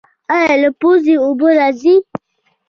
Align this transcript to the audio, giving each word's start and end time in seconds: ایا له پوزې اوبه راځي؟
ایا 0.35 0.53
له 0.61 0.69
پوزې 0.79 1.15
اوبه 1.25 1.47
راځي؟ 1.57 1.95